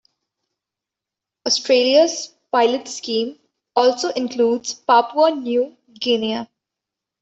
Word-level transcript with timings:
Australia's 1.47 2.33
pilot 2.51 2.87
scheme 2.87 3.37
also 3.75 4.09
includes 4.13 4.73
Papua 4.73 5.29
New 5.29 5.77
Guinea. 5.93 6.47